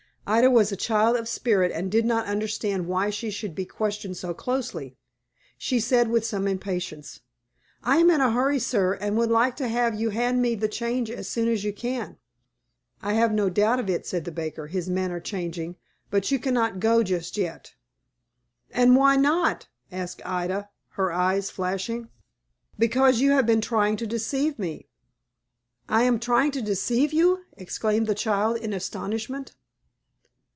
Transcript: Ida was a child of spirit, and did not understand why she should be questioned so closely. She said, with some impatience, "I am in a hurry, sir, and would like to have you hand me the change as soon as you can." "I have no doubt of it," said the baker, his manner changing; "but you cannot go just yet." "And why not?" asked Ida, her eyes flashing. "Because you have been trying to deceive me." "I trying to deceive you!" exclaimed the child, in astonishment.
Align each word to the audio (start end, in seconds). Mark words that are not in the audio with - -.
Ida 0.27 0.49
was 0.49 0.71
a 0.71 0.77
child 0.77 1.17
of 1.17 1.27
spirit, 1.27 1.73
and 1.73 1.91
did 1.91 2.05
not 2.05 2.25
understand 2.27 2.87
why 2.87 3.09
she 3.09 3.29
should 3.29 3.53
be 3.53 3.65
questioned 3.65 4.15
so 4.15 4.33
closely. 4.33 4.95
She 5.57 5.77
said, 5.77 6.07
with 6.09 6.23
some 6.23 6.47
impatience, 6.47 7.19
"I 7.83 7.97
am 7.97 8.09
in 8.09 8.21
a 8.21 8.31
hurry, 8.31 8.59
sir, 8.59 8.93
and 8.93 9.17
would 9.17 9.31
like 9.31 9.57
to 9.57 9.67
have 9.67 9.99
you 9.99 10.11
hand 10.11 10.41
me 10.41 10.55
the 10.55 10.69
change 10.69 11.09
as 11.11 11.27
soon 11.27 11.49
as 11.49 11.65
you 11.65 11.73
can." 11.73 12.17
"I 13.01 13.13
have 13.13 13.33
no 13.33 13.49
doubt 13.49 13.79
of 13.79 13.89
it," 13.89 14.05
said 14.07 14.23
the 14.23 14.31
baker, 14.31 14.67
his 14.67 14.87
manner 14.87 15.19
changing; 15.19 15.75
"but 16.09 16.31
you 16.31 16.39
cannot 16.39 16.79
go 16.79 17.03
just 17.03 17.35
yet." 17.35 17.73
"And 18.69 18.95
why 18.95 19.17
not?" 19.17 19.67
asked 19.91 20.21
Ida, 20.25 20.69
her 20.91 21.11
eyes 21.11 21.49
flashing. 21.49 22.07
"Because 22.79 23.19
you 23.19 23.31
have 23.31 23.47
been 23.47 23.59
trying 23.59 23.97
to 23.97 24.07
deceive 24.07 24.57
me." 24.57 24.87
"I 25.89 26.09
trying 26.17 26.51
to 26.51 26.61
deceive 26.61 27.11
you!" 27.11 27.43
exclaimed 27.57 28.07
the 28.07 28.15
child, 28.15 28.55
in 28.57 28.71
astonishment. 28.71 29.55